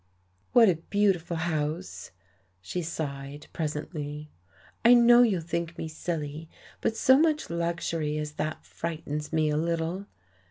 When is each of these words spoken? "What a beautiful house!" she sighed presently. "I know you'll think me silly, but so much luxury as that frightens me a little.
"What 0.53 0.67
a 0.67 0.77
beautiful 0.89 1.37
house!" 1.37 2.09
she 2.59 2.81
sighed 2.81 3.45
presently. 3.53 4.31
"I 4.83 4.95
know 4.95 5.21
you'll 5.21 5.41
think 5.41 5.77
me 5.77 5.87
silly, 5.87 6.49
but 6.81 6.97
so 6.97 7.19
much 7.19 7.51
luxury 7.51 8.17
as 8.17 8.31
that 8.31 8.65
frightens 8.65 9.31
me 9.31 9.51
a 9.51 9.57
little. 9.57 10.07